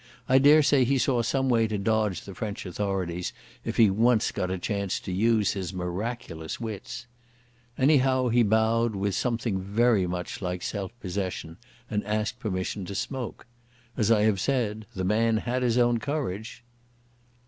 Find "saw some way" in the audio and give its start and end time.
0.97-1.67